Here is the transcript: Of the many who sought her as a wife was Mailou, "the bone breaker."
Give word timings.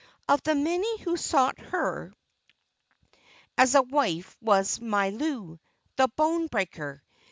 Of 0.27 0.41
the 0.41 0.55
many 0.55 0.99
who 1.01 1.15
sought 1.15 1.59
her 1.59 2.11
as 3.55 3.75
a 3.75 3.83
wife 3.83 4.35
was 4.41 4.79
Mailou, 4.79 5.59
"the 5.95 6.07
bone 6.17 6.47
breaker." 6.47 7.03